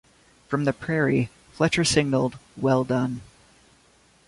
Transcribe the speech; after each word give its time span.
From 0.47 0.65
the 0.65 0.73
"Prairie", 0.73 1.29
Fletcher 1.53 1.85
signaled 1.85 2.39
"Well 2.57 2.83
done". 2.83 3.21